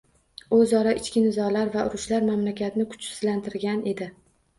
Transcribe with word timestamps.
O’zaro 0.59 0.93
ichki 1.01 1.21
nizolar 1.25 1.69
va 1.75 1.83
urushlar 1.89 2.25
mamlakatni 2.29 2.87
kuchsizlantirgan 2.95 3.85
edi. 3.93 4.09